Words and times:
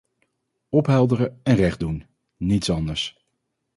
Ophelderen 0.69 1.39
en 1.43 1.55
recht 1.55 1.79
doen, 1.79 2.05
niets 2.37 2.69
anders. 2.69 3.25